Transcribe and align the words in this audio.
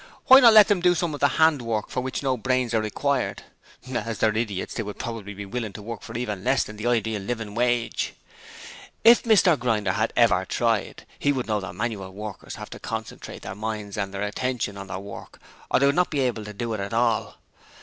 Why 0.25 0.39
not 0.39 0.53
let 0.53 0.67
them 0.67 0.79
do 0.81 0.95
some 0.95 1.13
of 1.13 1.19
the 1.19 1.27
hand 1.37 1.61
work 1.61 1.87
for 1.91 2.01
which 2.01 2.23
no 2.23 2.35
brains 2.35 2.73
are 2.73 2.81
required? 2.81 3.43
As 3.93 4.17
they 4.17 4.25
are 4.25 4.35
idiots, 4.35 4.73
they 4.73 4.81
would 4.81 4.97
probably 4.97 5.35
be 5.35 5.45
willing 5.45 5.73
to 5.73 5.81
work 5.83 6.01
for 6.01 6.17
even 6.17 6.43
less 6.43 6.63
than 6.63 6.77
the 6.77 6.87
ideal 6.87 7.21
"living 7.21 7.53
wage". 7.53 8.15
If 9.03 9.21
Mr 9.21 9.59
Grinder 9.59 9.91
had 9.91 10.11
ever 10.15 10.43
tried, 10.45 11.05
he 11.19 11.31
would 11.31 11.45
know 11.45 11.59
that 11.59 11.75
manual 11.75 12.09
workers 12.13 12.55
have 12.55 12.71
to 12.71 12.79
concentrate 12.79 13.43
their 13.43 13.53
minds 13.53 13.95
and 13.95 14.11
their 14.11 14.23
attention 14.23 14.75
on 14.75 14.87
their 14.87 14.97
work 14.97 15.39
or 15.69 15.79
they 15.79 15.85
would 15.85 15.93
not 15.93 16.09
be 16.09 16.21
able 16.21 16.45
to 16.45 16.53
do 16.53 16.73
it 16.73 16.79
at 16.79 16.93
all. 16.95 17.35